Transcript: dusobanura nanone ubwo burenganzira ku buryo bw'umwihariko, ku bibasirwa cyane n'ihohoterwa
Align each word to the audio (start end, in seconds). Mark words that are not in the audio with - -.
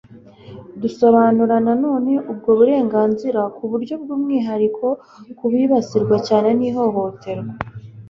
dusobanura 0.81 1.55
nanone 1.65 2.13
ubwo 2.31 2.49
burenganzira 2.59 3.41
ku 3.55 3.63
buryo 3.71 3.93
bw'umwihariko, 4.01 4.85
ku 5.37 5.45
bibasirwa 5.51 6.15
cyane 6.27 6.49
n'ihohoterwa 6.57 7.53